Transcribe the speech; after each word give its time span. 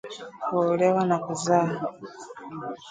kuolewa 0.49 1.05
na 1.05 1.17
kuzaa 1.19 1.79